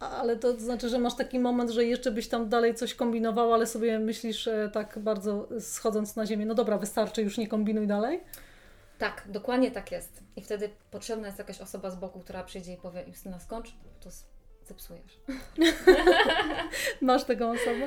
Ale 0.00 0.36
to 0.36 0.60
znaczy, 0.60 0.88
że 0.88 0.98
masz 0.98 1.16
taki 1.16 1.38
moment, 1.38 1.70
że 1.70 1.84
jeszcze 1.84 2.10
byś 2.10 2.28
tam 2.28 2.48
dalej 2.48 2.74
coś 2.74 2.94
kombinował, 2.94 3.52
ale 3.54 3.66
sobie 3.66 3.98
myślisz 3.98 4.48
e, 4.48 4.70
tak 4.72 4.98
bardzo 4.98 5.48
schodząc 5.60 6.16
na 6.16 6.26
ziemię, 6.26 6.46
no 6.46 6.54
dobra, 6.54 6.78
wystarczy, 6.78 7.22
już 7.22 7.38
nie 7.38 7.48
kombinuj 7.48 7.86
dalej? 7.86 8.20
Tak, 8.98 9.24
dokładnie 9.28 9.70
tak 9.70 9.92
jest. 9.92 10.22
I 10.36 10.42
wtedy 10.42 10.70
potrzebna 10.90 11.26
jest 11.26 11.38
jakaś 11.38 11.60
osoba 11.60 11.90
z 11.90 11.96
boku, 11.96 12.20
która 12.20 12.44
przyjdzie 12.44 12.72
i 12.72 12.76
powie, 12.76 13.04
Justyna 13.06 13.38
skończ, 13.38 13.74
to 14.00 14.10
zepsujesz. 14.68 15.20
Masz 17.00 17.24
taką 17.24 17.50
osobę? 17.50 17.86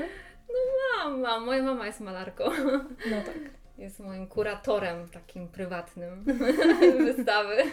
No 0.50 0.56
mam, 1.04 1.22
mam. 1.22 1.46
Moja 1.46 1.64
mama 1.64 1.86
jest 1.88 2.00
malarką. 2.00 2.44
No 3.12 3.22
tak. 3.26 3.38
Jest 3.78 4.00
moim 4.00 4.28
kuratorem 4.28 5.10
takim 5.10 5.48
prywatnym 5.48 6.24
wystawy. 7.06 7.64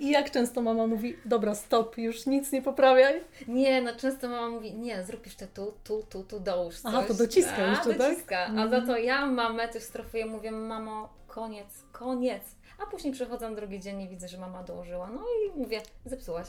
I 0.00 0.10
jak 0.10 0.30
często 0.30 0.62
mama 0.62 0.86
mówi, 0.86 1.16
dobra, 1.24 1.54
stop, 1.54 1.98
już 1.98 2.26
nic 2.26 2.52
nie 2.52 2.62
poprawiaj? 2.62 3.20
Nie, 3.48 3.82
no 3.82 3.96
często 3.96 4.28
mama 4.28 4.48
mówi, 4.48 4.72
nie, 4.74 5.04
zrób 5.04 5.26
jeszcze 5.26 5.46
tu, 5.46 5.74
tu, 5.84 6.02
tu, 6.10 6.24
tu, 6.24 6.40
dołóż 6.40 6.74
coś. 6.74 6.94
Aha, 6.94 7.04
to 7.08 7.14
dociska 7.14 7.56
A, 7.56 7.70
jeszcze, 7.70 7.94
dociska. 7.94 8.46
tak? 8.46 8.58
A 8.58 8.68
za 8.68 8.80
to 8.80 8.96
ja 8.96 9.26
mamę 9.26 9.68
też 9.68 9.82
strofuję, 9.82 10.26
mówię, 10.26 10.50
mamo, 10.50 11.14
koniec, 11.26 11.82
koniec. 11.92 12.42
A 12.78 12.86
później 12.86 13.12
przychodzę 13.12 13.54
drugi 13.54 13.80
dzień 13.80 14.02
i 14.02 14.08
widzę, 14.08 14.28
że 14.28 14.38
mama 14.38 14.62
dołożyła. 14.62 15.10
No 15.10 15.20
i 15.20 15.58
mówię, 15.58 15.82
zepsułaś. 16.04 16.48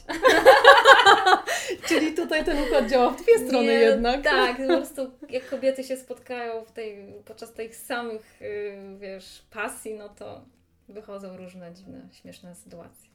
Czyli 1.87 2.13
tutaj 2.13 2.45
ten 2.45 2.63
układ 2.63 2.89
działa 2.89 3.09
w 3.09 3.21
dwie 3.21 3.47
strony 3.47 3.67
Nie, 3.67 3.73
jednak. 3.73 4.23
Tak, 4.23 4.57
po 4.57 4.67
prostu 4.77 5.11
jak 5.29 5.49
kobiety 5.49 5.83
się 5.83 5.97
spotkają 5.97 6.65
w 6.65 6.71
tej, 6.71 7.13
podczas 7.25 7.53
tych 7.53 7.75
samych, 7.75 8.41
y, 8.41 8.77
wiesz, 8.99 9.45
pasji, 9.51 9.93
no 9.93 10.09
to 10.09 10.41
wychodzą 10.89 11.37
różne 11.37 11.73
dziwne, 11.73 12.07
śmieszne 12.11 12.55
sytuacje. 12.55 13.09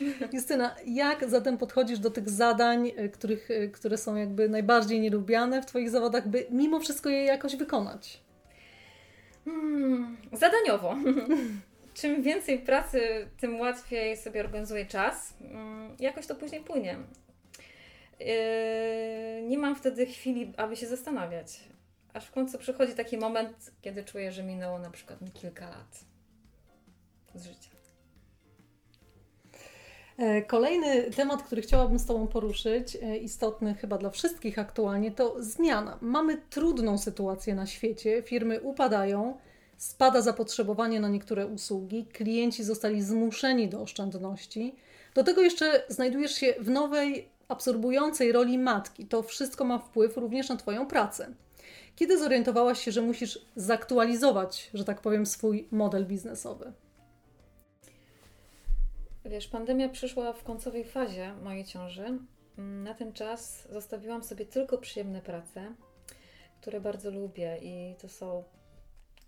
Justyna, 0.32 0.74
jak 0.86 1.28
zatem 1.28 1.58
podchodzisz 1.58 1.98
do 1.98 2.10
tych 2.10 2.30
zadań, 2.30 2.88
y, 2.98 3.08
których, 3.08 3.50
y, 3.50 3.70
które 3.74 3.98
są 3.98 4.16
jakby 4.16 4.48
najbardziej 4.48 5.00
nielubiane 5.00 5.62
w 5.62 5.66
Twoich 5.66 5.90
zawodach, 5.90 6.28
by 6.28 6.46
mimo 6.50 6.80
wszystko 6.80 7.08
je 7.08 7.24
jakoś 7.24 7.56
wykonać? 7.56 8.20
Hmm, 9.44 10.16
zadaniowo. 10.32 10.96
Czym 12.00 12.22
więcej 12.22 12.58
pracy, 12.58 13.28
tym 13.40 13.60
łatwiej 13.60 14.16
sobie 14.16 14.40
organizuję 14.40 14.86
czas. 14.86 15.34
Hmm, 15.38 15.96
jakoś 16.00 16.26
to 16.26 16.34
później 16.34 16.60
płynie. 16.60 16.96
Yy, 18.20 18.26
nie 19.48 19.58
mam 19.58 19.76
wtedy 19.76 20.06
chwili, 20.06 20.52
aby 20.56 20.76
się 20.76 20.86
zastanawiać. 20.86 21.60
Aż 22.14 22.26
w 22.26 22.30
końcu 22.30 22.58
przychodzi 22.58 22.94
taki 22.94 23.18
moment, 23.18 23.70
kiedy 23.80 24.04
czuję, 24.04 24.32
że 24.32 24.42
minęło 24.42 24.78
na 24.78 24.90
przykład 24.90 25.18
kilka 25.34 25.70
lat 25.70 26.04
z 27.34 27.46
życia. 27.46 27.70
E, 30.18 30.42
kolejny 30.42 31.10
temat, 31.10 31.42
który 31.42 31.62
chciałabym 31.62 31.98
z 31.98 32.06
Tobą 32.06 32.26
poruszyć, 32.26 32.96
e, 32.96 33.16
istotny 33.16 33.74
chyba 33.74 33.98
dla 33.98 34.10
wszystkich 34.10 34.58
aktualnie, 34.58 35.10
to 35.10 35.42
zmiana. 35.42 35.98
Mamy 36.00 36.36
trudną 36.50 36.98
sytuację 36.98 37.54
na 37.54 37.66
świecie, 37.66 38.22
firmy 38.22 38.60
upadają, 38.60 39.38
spada 39.78 40.20
zapotrzebowanie 40.20 41.00
na 41.00 41.08
niektóre 41.08 41.46
usługi, 41.46 42.06
klienci 42.06 42.64
zostali 42.64 43.02
zmuszeni 43.02 43.68
do 43.68 43.82
oszczędności. 43.82 44.74
Do 45.14 45.24
tego 45.24 45.42
jeszcze 45.42 45.84
znajdujesz 45.88 46.34
się 46.34 46.54
w 46.60 46.70
nowej, 46.70 47.28
absorbującej 47.48 48.32
roli 48.32 48.58
matki. 48.58 49.06
To 49.06 49.22
wszystko 49.22 49.64
ma 49.64 49.78
wpływ 49.78 50.16
również 50.16 50.48
na 50.48 50.56
Twoją 50.56 50.86
pracę. 50.86 51.34
Kiedy 51.96 52.18
zorientowałaś 52.18 52.84
się, 52.84 52.92
że 52.92 53.02
musisz 53.02 53.46
zaktualizować, 53.56 54.70
że 54.74 54.84
tak 54.84 55.00
powiem, 55.00 55.26
swój 55.26 55.68
model 55.70 56.06
biznesowy? 56.06 56.72
Wiesz, 59.24 59.48
pandemia 59.48 59.88
przyszła 59.88 60.32
w 60.32 60.42
końcowej 60.42 60.84
fazie 60.84 61.34
mojej 61.44 61.64
ciąży. 61.64 62.18
Na 62.56 62.94
ten 62.94 63.12
czas 63.12 63.68
zostawiłam 63.72 64.24
sobie 64.24 64.46
tylko 64.46 64.78
przyjemne 64.78 65.22
prace, 65.22 65.74
które 66.60 66.80
bardzo 66.80 67.10
lubię 67.10 67.58
i 67.62 67.94
to 67.98 68.08
są 68.08 68.44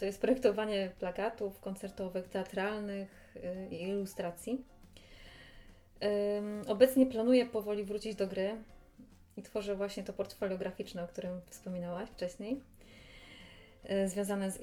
to 0.01 0.07
jest 0.07 0.21
projektowanie 0.21 0.91
plakatów 0.99 1.61
koncertowych, 1.61 2.29
teatralnych 2.29 3.37
y, 3.37 3.69
i 3.71 3.83
ilustracji. 3.83 4.65
Obecnie 6.69 7.07
planuję 7.07 7.47
powoli 7.47 7.85
wrócić 7.85 8.15
do 8.15 8.27
gry 8.27 8.57
i 9.37 9.43
tworzę 9.43 9.77
właśnie 9.77 10.03
to 10.03 10.13
portfolio 10.13 10.59
graficzne, 10.59 11.05
o 11.05 11.09
którym 11.09 11.41
wspominałaś 11.51 12.09
wcześniej, 12.09 12.61
y, 13.91 14.09
związane 14.09 14.51
z 14.51 14.59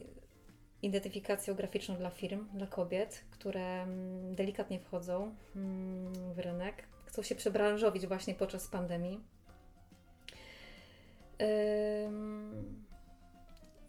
identyfikacją 0.81 1.55
graficzną 1.55 1.95
dla 1.95 2.09
firm, 2.09 2.47
dla 2.53 2.67
kobiet, 2.67 3.23
które 3.31 3.83
mm, 3.83 4.35
delikatnie 4.35 4.79
wchodzą 4.79 5.35
mm, 5.55 6.33
w 6.33 6.39
rynek, 6.39 6.83
chcą 7.05 7.23
się 7.23 7.35
przebranżowić 7.35 8.07
właśnie 8.07 8.35
podczas 8.35 8.67
pandemii. 8.67 9.19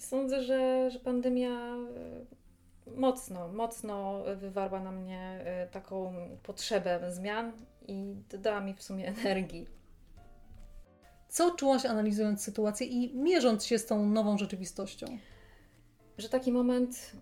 Sądzę, 0.09 0.43
że, 0.43 0.91
że 0.91 0.99
pandemia 0.99 1.51
e, 1.51 2.97
mocno, 2.97 3.49
mocno 3.49 4.23
wywarła 4.37 4.81
na 4.81 4.93
mnie 4.93 5.41
e, 5.45 5.67
taką 5.67 6.15
potrzebę 6.43 7.13
zmian 7.13 7.53
i 7.89 8.15
dodała 8.31 8.61
mi 8.61 8.75
w 8.75 8.83
sumie 8.83 9.09
energii. 9.19 9.67
Co 11.29 11.51
czułaś 11.51 11.87
analizując 11.87 12.43
sytuację 12.43 12.87
i 12.87 13.17
mierząc 13.17 13.67
się 13.67 13.79
z 13.79 13.87
tą 13.87 14.07
nową 14.07 14.39
rzeczywistością? 14.39 15.07
że 16.19 16.29
taki 16.29 16.53
moment 16.53 17.13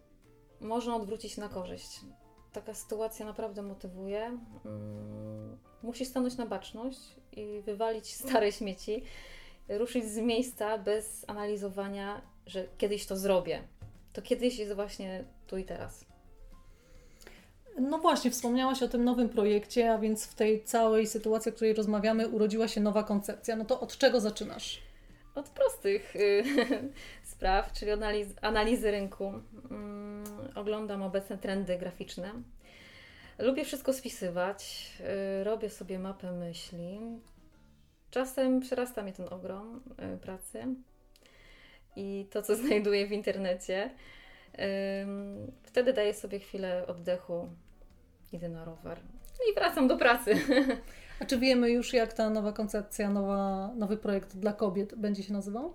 można 0.60 0.96
odwrócić 0.96 1.36
na 1.36 1.48
korzyść. 1.48 2.00
Taka 2.52 2.74
sytuacja 2.74 3.26
naprawdę 3.26 3.62
motywuje. 3.62 4.38
Mm, 4.64 5.58
musisz 5.82 6.08
stanąć 6.08 6.36
na 6.36 6.46
baczność 6.46 7.16
i 7.32 7.60
wywalić 7.60 8.14
stare 8.14 8.52
śmieci, 8.58 9.02
ruszyć 9.68 10.04
z 10.04 10.18
miejsca 10.18 10.78
bez 10.78 11.24
analizowania, 11.26 12.22
że 12.46 12.64
kiedyś 12.78 13.06
to 13.06 13.16
zrobię. 13.16 13.62
To 14.12 14.22
kiedyś 14.22 14.58
jest 14.58 14.72
właśnie 14.72 15.24
tu 15.46 15.58
i 15.58 15.64
teraz. 15.64 16.04
No 17.80 17.98
właśnie, 17.98 18.30
wspomniałaś 18.30 18.82
o 18.82 18.88
tym 18.88 19.04
nowym 19.04 19.28
projekcie, 19.28 19.92
a 19.92 19.98
więc 19.98 20.26
w 20.26 20.34
tej 20.34 20.64
całej 20.64 21.06
sytuacji, 21.06 21.52
o 21.52 21.54
której 21.54 21.74
rozmawiamy, 21.74 22.28
urodziła 22.28 22.68
się 22.68 22.80
nowa 22.80 23.02
koncepcja. 23.02 23.56
No 23.56 23.64
to 23.64 23.80
od 23.80 23.98
czego 23.98 24.20
zaczynasz? 24.20 24.82
Od 25.34 25.48
prostych 25.48 26.16
y, 26.16 26.44
spraw, 27.32 27.72
czyli 27.72 27.90
analiz, 27.90 28.28
analizy 28.42 28.90
rynku. 28.90 29.32
Mm, 29.70 30.24
oglądam 30.54 31.02
obecne 31.02 31.38
trendy 31.38 31.78
graficzne. 31.78 32.32
Lubię 33.38 33.64
wszystko 33.64 33.92
spisywać, 33.92 34.90
y, 35.40 35.44
robię 35.44 35.70
sobie 35.70 35.98
mapę 35.98 36.32
myśli. 36.32 37.00
Czasem 38.10 38.60
przerasta 38.60 39.02
mnie 39.02 39.12
ten 39.12 39.28
ogrom 39.32 39.80
y, 40.14 40.18
pracy 40.18 40.66
i 41.96 42.26
to, 42.30 42.42
co 42.42 42.56
znajduję 42.66 43.06
w 43.06 43.12
internecie. 43.12 43.90
Wtedy 45.62 45.92
daję 45.92 46.14
sobie 46.14 46.38
chwilę 46.38 46.86
oddechu, 46.86 47.48
idę 48.32 48.48
na 48.48 48.64
rower 48.64 48.98
i 49.50 49.54
wracam 49.54 49.88
do 49.88 49.96
pracy. 49.96 50.34
A 51.20 51.24
czy 51.24 51.38
wiemy 51.38 51.70
już, 51.70 51.92
jak 51.92 52.12
ta 52.12 52.30
nowa 52.30 52.52
koncepcja, 52.52 53.10
nowa, 53.10 53.70
nowy 53.76 53.96
projekt 53.96 54.36
dla 54.36 54.52
kobiet 54.52 54.94
będzie 54.94 55.22
się 55.22 55.32
nazywał? 55.32 55.74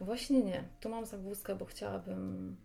Właśnie 0.00 0.42
nie. 0.42 0.64
Tu 0.80 0.88
mam 0.88 1.06
zagłózkę, 1.06 1.54
bo 1.54 1.64
chciałabym 1.64 2.56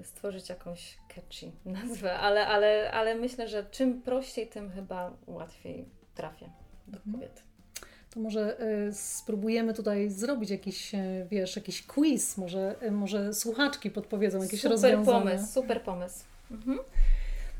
y, 0.00 0.04
stworzyć 0.04 0.48
jakąś 0.48 0.98
catchy 1.14 1.52
nazwę, 1.64 2.14
ale, 2.18 2.46
ale, 2.46 2.90
ale 2.92 3.14
myślę, 3.14 3.48
że 3.48 3.64
czym 3.70 4.02
prościej, 4.02 4.46
tym 4.46 4.70
chyba 4.70 5.16
łatwiej 5.26 5.88
trafię 6.14 6.50
do 6.86 6.96
Mhm. 6.96 7.12
kobiet. 7.14 7.42
To 8.16 8.20
może 8.20 8.60
y, 8.88 8.92
spróbujemy 8.92 9.74
tutaj 9.74 10.10
zrobić 10.10 10.50
jakiś, 10.50 10.94
y, 10.94 11.26
wiesz, 11.30 11.56
jakiś 11.56 11.86
quiz, 11.86 12.38
może, 12.38 12.76
y, 12.82 12.90
może 12.90 13.34
słuchaczki 13.34 13.90
podpowiedzą 13.90 14.42
jakieś 14.42 14.60
super 14.60 14.72
rozwiązania. 14.72 15.20
pomysł, 15.20 15.52
super 15.52 15.82
pomysł. 15.82 16.24
Mhm. 16.50 16.78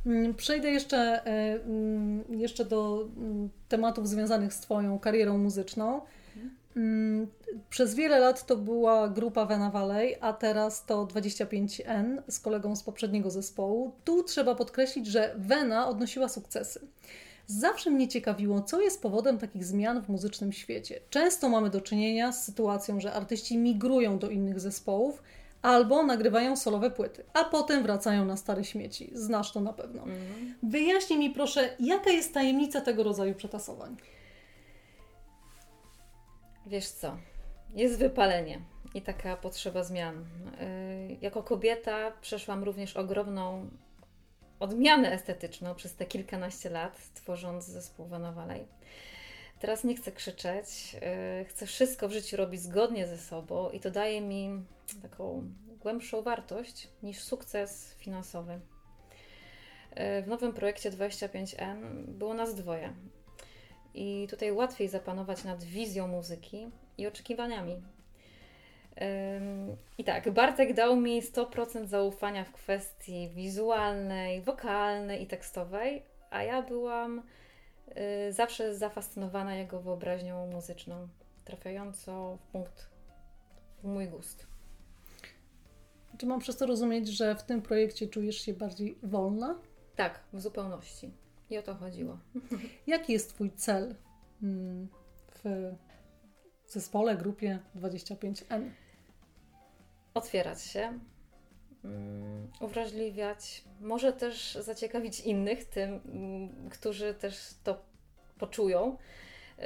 Mm, 0.06 0.34
Przejdę 0.34 0.70
jeszcze, 0.70 1.24
mm, 1.24 2.24
jeszcze 2.30 2.64
do 2.64 3.08
mm, 3.16 3.48
tematów 3.68 4.08
związanych 4.08 4.54
z 4.54 4.60
Twoją 4.60 4.98
karierą 4.98 5.38
muzyczną. 5.38 6.00
Przez 7.70 7.94
wiele 7.94 8.18
lat 8.18 8.46
to 8.46 8.56
była 8.56 9.08
grupa 9.08 9.46
Vena 9.46 9.70
Valley, 9.70 10.16
a 10.20 10.32
teraz 10.32 10.86
to 10.86 11.06
25N 11.06 12.22
z 12.28 12.40
kolegą 12.40 12.76
z 12.76 12.82
poprzedniego 12.82 13.30
zespołu. 13.30 13.92
Tu 14.04 14.22
trzeba 14.22 14.54
podkreślić, 14.54 15.06
że 15.06 15.34
Vena 15.38 15.88
odnosiła 15.88 16.28
sukcesy. 16.28 16.80
Zawsze 17.46 17.90
mnie 17.90 18.08
ciekawiło, 18.08 18.60
co 18.60 18.80
jest 18.80 19.02
powodem 19.02 19.38
takich 19.38 19.64
zmian 19.64 20.02
w 20.02 20.08
muzycznym 20.08 20.52
świecie. 20.52 21.00
Często 21.10 21.48
mamy 21.48 21.70
do 21.70 21.80
czynienia 21.80 22.32
z 22.32 22.44
sytuacją, 22.44 23.00
że 23.00 23.12
artyści 23.12 23.58
migrują 23.58 24.18
do 24.18 24.30
innych 24.30 24.60
zespołów 24.60 25.22
albo 25.62 26.02
nagrywają 26.02 26.56
solowe 26.56 26.90
płyty, 26.90 27.24
a 27.32 27.44
potem 27.44 27.82
wracają 27.82 28.24
na 28.24 28.36
stare 28.36 28.64
śmieci. 28.64 29.10
Znasz 29.12 29.52
to 29.52 29.60
na 29.60 29.72
pewno. 29.72 30.02
Mhm. 30.02 30.54
Wyjaśnij 30.62 31.18
mi 31.18 31.30
proszę, 31.30 31.76
jaka 31.80 32.10
jest 32.10 32.34
tajemnica 32.34 32.80
tego 32.80 33.02
rodzaju 33.02 33.34
przetasowań? 33.34 33.96
Wiesz 36.66 36.88
co, 36.88 37.16
jest 37.74 37.98
wypalenie 37.98 38.60
i 38.94 39.02
taka 39.02 39.36
potrzeba 39.36 39.84
zmian. 39.84 40.24
Yy, 41.08 41.16
Jako 41.20 41.42
kobieta 41.42 42.12
przeszłam 42.20 42.64
również 42.64 42.96
ogromną 42.96 43.70
odmianę 44.60 45.12
estetyczną 45.12 45.74
przez 45.74 45.94
te 45.94 46.06
kilkanaście 46.06 46.70
lat, 46.70 46.98
tworząc 47.14 47.64
zespół 47.64 48.06
Vana 48.06 48.32
Valley. 48.32 48.66
Teraz 49.58 49.84
nie 49.84 49.96
chcę 49.96 50.12
krzyczeć, 50.12 50.94
yy, 51.38 51.44
chcę 51.44 51.66
wszystko 51.66 52.08
w 52.08 52.12
życiu 52.12 52.36
robić 52.36 52.60
zgodnie 52.60 53.06
ze 53.06 53.18
sobą 53.18 53.70
i 53.70 53.80
to 53.80 53.90
daje 53.90 54.20
mi 54.20 54.64
taką 55.02 55.50
głębszą 55.80 56.22
wartość 56.22 56.88
niż 57.02 57.22
sukces 57.22 57.94
finansowy. 57.94 58.52
Yy, 59.96 60.22
W 60.22 60.26
nowym 60.26 60.52
projekcie 60.52 60.90
25N 60.90 62.04
było 62.06 62.34
nas 62.34 62.54
dwoje. 62.54 62.92
I 63.94 64.26
tutaj 64.30 64.52
łatwiej 64.52 64.88
zapanować 64.88 65.44
nad 65.44 65.64
wizją 65.64 66.08
muzyki 66.08 66.70
i 66.98 67.06
oczekiwaniami. 67.06 67.82
I 69.98 70.04
tak, 70.04 70.30
Bartek 70.30 70.74
dał 70.74 70.96
mi 70.96 71.22
100% 71.22 71.86
zaufania 71.86 72.44
w 72.44 72.52
kwestii 72.52 73.30
wizualnej, 73.34 74.42
wokalnej 74.42 75.22
i 75.22 75.26
tekstowej, 75.26 76.02
a 76.30 76.42
ja 76.42 76.62
byłam 76.62 77.22
y, 78.28 78.32
zawsze 78.32 78.74
zafascynowana 78.74 79.54
jego 79.54 79.80
wyobraźnią 79.80 80.46
muzyczną, 80.46 81.08
trafiającą 81.44 82.36
w 82.36 82.52
punkt 82.52 82.90
w 83.82 83.84
mój 83.84 84.08
gust. 84.08 84.46
Czy 86.18 86.26
mam 86.26 86.40
przez 86.40 86.56
to 86.56 86.66
rozumieć, 86.66 87.08
że 87.08 87.34
w 87.34 87.42
tym 87.42 87.62
projekcie 87.62 88.08
czujesz 88.08 88.36
się 88.36 88.54
bardziej 88.54 88.98
wolna? 89.02 89.58
Tak, 89.96 90.20
w 90.32 90.40
zupełności. 90.40 91.10
I 91.50 91.58
o 91.58 91.62
to 91.62 91.74
chodziło. 91.74 92.18
Jaki 92.86 93.12
jest 93.12 93.34
Twój 93.34 93.50
cel 93.50 93.94
mm, 94.42 94.88
w 95.44 95.72
zespole, 96.66 97.16
grupie 97.16 97.58
25N? 97.76 98.70
Otwierać 100.16 100.62
się, 100.62 100.98
mm, 101.84 102.50
uwrażliwiać, 102.60 103.64
może 103.80 104.12
też 104.12 104.54
zaciekawić 104.54 105.20
innych 105.20 105.64
tym, 105.64 106.00
mm, 106.04 106.70
którzy 106.70 107.14
też 107.14 107.54
to 107.64 107.82
poczują. 108.38 108.96
Yy, 109.58 109.64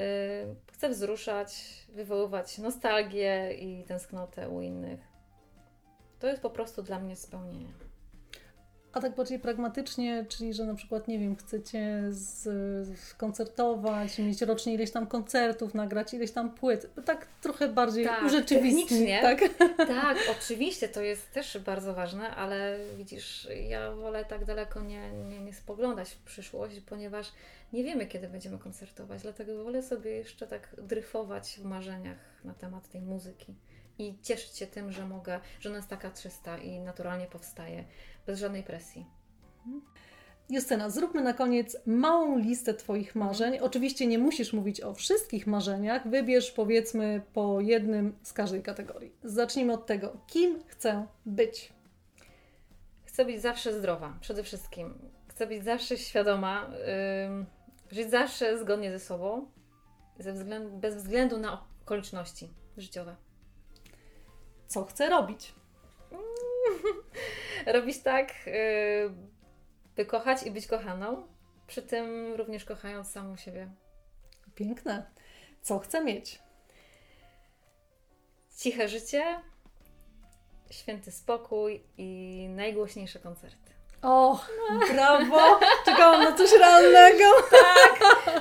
Chcę 0.73 0.89
wzruszać, 0.89 1.65
wywoływać 1.89 2.59
nostalgię 2.59 3.55
i 3.55 3.85
tęsknotę 3.85 4.49
u 4.49 4.61
innych. 4.61 5.01
To 6.19 6.27
jest 6.27 6.43
po 6.43 6.51
prostu 6.51 6.83
dla 6.83 6.99
mnie 6.99 7.17
spełnienie. 7.17 7.89
A 8.92 9.00
tak 9.00 9.14
bardziej 9.14 9.38
pragmatycznie, 9.38 10.24
czyli 10.29 10.55
że 10.55 10.64
na 10.64 10.74
przykład, 10.74 11.09
nie 11.09 11.18
wiem, 11.18 11.37
chcecie 11.37 12.03
z, 12.09 13.16
koncertować, 13.16 14.18
mieć 14.18 14.42
rocznie 14.42 14.74
ileś 14.74 14.90
tam 14.90 15.07
koncertów, 15.07 15.74
nagrać 15.74 16.14
ileś 16.14 16.33
tam 16.33 16.50
płyt. 16.55 16.87
Tak 17.05 17.26
trochę 17.42 17.68
bardziej 17.68 18.05
Tak, 18.05 18.24
urzeczywistnić. 18.24 18.88
technicznie. 18.88 19.20
Tak? 19.22 19.40
Tak, 19.76 20.18
oczywiście, 20.38 20.88
to 20.88 21.03
jest 21.03 21.33
też 21.33 21.59
bardzo 21.59 21.94
ważne, 21.94 22.31
ale 22.31 22.79
widzisz, 22.96 23.48
ja 23.68 23.92
wolę 23.92 24.24
tak 24.24 24.44
daleko 24.44 24.81
nie, 24.81 25.12
nie, 25.12 25.40
nie 25.40 25.55
spoglądać 25.55 26.11
w 26.11 26.18
przyszłość, 26.22 26.81
ponieważ 26.81 27.33
nie 27.72 27.85
wiemy, 27.85 28.07
kiedy 28.07 28.29
będziemy 28.29 28.59
koncertować, 28.59 29.22
dlatego 29.22 29.64
wolę 29.64 29.83
sobie 29.83 30.11
jeszcze 30.11 30.46
tak 30.46 30.76
dryfować 30.83 31.59
w 31.59 31.64
marzeniach 31.64 32.18
na 32.44 32.55
temat 32.55 32.88
tej 32.88 33.03
muzyki 33.03 33.55
i 33.98 34.18
cieszyć 34.22 34.57
się 34.57 34.66
tym, 34.66 34.92
że 34.92 35.07
mogę, 35.07 35.40
że 35.61 35.68
ona 35.68 35.76
jest 35.79 35.88
taka 35.88 36.11
czysta 36.11 36.59
i 36.59 36.81
naturalnie 36.81 37.26
powstaje, 37.26 37.85
bez 38.31 38.40
żadnej 38.40 38.62
presji. 38.62 39.07
Justyna, 40.51 40.90
zróbmy 40.90 41.23
na 41.23 41.33
koniec 41.33 41.77
małą 41.87 42.38
listę 42.38 42.75
Twoich 42.75 43.14
marzeń. 43.14 43.59
Oczywiście 43.59 44.07
nie 44.07 44.19
musisz 44.19 44.53
mówić 44.53 44.81
o 44.81 44.95
wszystkich 44.95 45.47
marzeniach. 45.47 46.09
Wybierz 46.09 46.51
powiedzmy 46.51 47.23
po 47.33 47.61
jednym 47.61 48.19
z 48.23 48.33
każdej 48.33 48.62
kategorii. 48.62 49.12
Zacznijmy 49.25 49.73
od 49.73 49.87
tego, 49.87 50.16
kim 50.27 50.62
chcę 50.66 51.07
być. 51.27 51.73
Chcę 53.05 53.25
być 53.25 53.40
zawsze 53.43 53.79
zdrowa, 53.79 54.19
przede 54.21 54.43
wszystkim. 54.43 54.95
Chcę 55.29 55.47
być 55.47 55.64
zawsze 55.64 55.99
świadoma, 55.99 56.71
ym, 57.27 57.47
żyć 57.90 58.11
zawsze 58.11 58.59
zgodnie 58.59 58.90
ze 58.90 58.99
sobą, 58.99 59.47
ze 60.19 60.33
względu, 60.33 60.79
bez 60.79 60.97
względu 60.97 61.38
na 61.38 61.64
okoliczności 61.83 62.51
życiowe. 62.77 63.16
Co 64.66 64.85
chcę 64.85 65.09
robić? 65.09 65.60
Robić 67.75 68.03
tak, 68.03 68.46
yy, 68.46 69.14
by 69.96 70.07
kochać 70.07 70.42
i 70.42 70.51
być 70.51 70.66
kochaną, 70.66 71.27
przy 71.66 71.83
tym 71.83 72.35
również 72.35 72.64
kochając 72.64 73.11
samą 73.11 73.37
siebie. 73.37 73.70
Piękne. 74.55 75.11
Co 75.62 75.79
chcę 75.79 76.05
mieć? 76.05 76.42
Ciche 78.57 78.88
życie, 78.88 79.40
święty 80.70 81.11
spokój 81.11 81.83
i 81.99 82.49
najgłośniejsze 82.51 83.18
koncerty. 83.18 83.80
O, 84.03 84.41
brawo! 84.93 85.61
Czekałam 85.87 86.25
na 86.25 86.33
coś 86.33 86.53
realnego. 86.53 87.25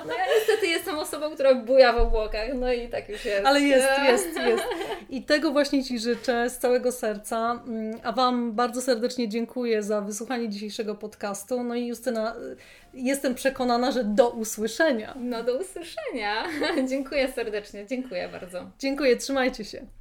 No 0.08 0.13
ja 0.13 0.26
niestety 0.38 0.67
jestem 0.67 1.00
osobą, 1.00 1.32
która 1.32 1.56
buja 1.56 1.93
w 1.93 1.98
obłokach, 1.98 2.50
no 2.56 2.74
i 2.74 2.89
tak 2.89 3.10
już 3.10 3.26
jest. 3.26 3.45
Ale 3.45 3.62
jest, 3.62 3.88
jest, 4.04 4.36
jest. 4.36 4.63
I 5.10 5.24
tego 5.24 5.52
właśnie 5.52 5.84
Ci 5.84 6.00
życzę 6.00 6.50
z 6.50 6.58
całego 6.58 6.91
serca. 6.91 7.63
Mm, 7.67 8.00
A 8.04 8.12
Wam 8.12 8.52
bardzo 8.52 8.82
serdecznie 8.82 9.30
dziękuję 9.30 9.84
za 9.84 10.02
wysłuchanie 10.02 10.50
dzisiejszego 10.50 10.95
podcastu. 10.95 11.63
No 11.63 11.76
i 11.76 11.88
Justyna, 11.88 12.36
y, 12.36 12.56
jestem 12.93 13.36
przekonana, 13.36 13.91
że 13.91 14.04
do 14.04 14.30
usłyszenia. 14.30 15.13
No 15.19 15.43
do 15.43 15.58
usłyszenia. 15.58 16.43
dziękuję 16.89 17.32
serdecznie, 17.32 17.86
dziękuję 17.86 18.30
bardzo. 18.30 18.65
Dziękuję, 18.80 19.17
trzymajcie 19.17 19.65
się. 19.65 19.98